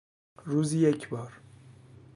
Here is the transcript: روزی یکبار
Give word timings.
روزی 0.45 0.79
یکبار 0.79 1.39